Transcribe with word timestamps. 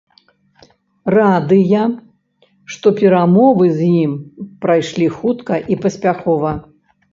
Радыя, 1.15 1.81
што 2.77 2.87
перамовы 3.01 3.69
з 3.77 3.91
ім 4.01 4.11
прайшлі 4.67 5.07
хутка 5.21 5.63
і 5.77 5.81
паспяхова. 5.87 6.51